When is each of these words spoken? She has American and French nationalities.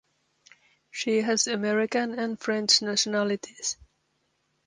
She 0.89 1.17
has 1.21 1.45
American 1.45 2.17
and 2.17 2.39
French 2.41 2.81
nationalities. 2.81 3.77